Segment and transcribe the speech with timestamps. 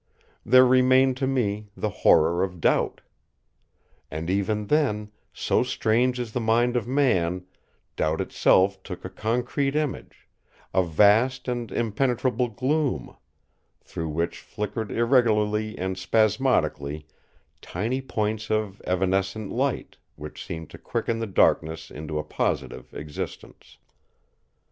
[0.43, 3.01] There remained to me the horror of doubt.
[4.09, 7.45] And even then, so strange is the mind of man,
[7.95, 10.27] Doubt itself took a concrete image;
[10.73, 13.15] a vast and impenetrable gloom,
[13.79, 17.05] through which flickered irregularly and spasmodically
[17.61, 23.77] tiny points of evanescent light, which seemed to quicken the darkness into a positive existence.